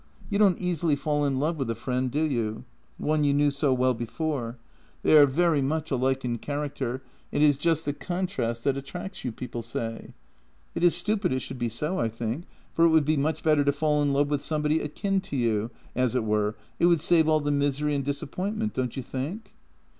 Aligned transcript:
You 0.31 0.39
don't 0.39 0.57
easily 0.59 0.95
fall 0.95 1.25
in 1.25 1.37
love 1.39 1.57
with 1.57 1.69
a 1.69 1.75
friend, 1.75 2.09
do 2.09 2.23
you? 2.23 2.65
One 2.97 3.23
you 3.23 3.35
knew 3.35 3.51
so 3.51 3.71
well 3.71 3.93
before. 3.93 4.57
They 5.03 5.15
are 5.15 5.27
very 5.27 5.61
much 5.61 5.89
JENNY 5.89 5.99
64 5.99 5.99
alike 5.99 6.25
in 6.25 6.37
character, 6.39 7.03
and 7.31 7.43
it 7.43 7.45
is 7.45 7.55
just 7.59 7.85
the 7.85 7.93
contrast 7.93 8.63
that 8.63 8.77
attracts 8.77 9.23
you, 9.23 9.31
people 9.31 9.61
say. 9.61 10.15
It 10.73 10.83
is 10.83 10.95
stupid 10.95 11.31
it 11.31 11.37
should 11.41 11.59
be 11.59 11.69
so, 11.69 11.99
I 11.99 12.07
think, 12.09 12.45
for 12.73 12.83
it 12.85 12.89
would 12.89 13.05
be 13.05 13.15
much 13.15 13.43
better 13.43 13.63
to 13.63 13.71
fall 13.71 14.01
in 14.01 14.11
love 14.11 14.29
with 14.31 14.43
somebody 14.43 14.79
akin 14.79 15.21
to 15.21 15.35
you, 15.35 15.69
as 15.95 16.15
it 16.15 16.23
were; 16.23 16.55
it 16.79 16.87
would 16.87 16.99
save 16.99 17.29
all 17.29 17.39
the 17.39 17.51
misery 17.51 17.93
and 17.93 18.03
disappointment, 18.03 18.73
don't 18.73 18.97
you 18.97 19.03
think? 19.03 19.53